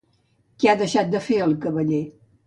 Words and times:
Què 0.61 0.69
ha 0.71 0.73
deixat 0.79 1.11
de 1.15 1.21
fer 1.25 1.37
el 1.49 1.53
cavaller? 1.67 2.01